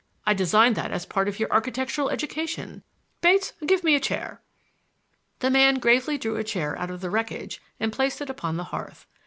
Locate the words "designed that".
0.33-0.89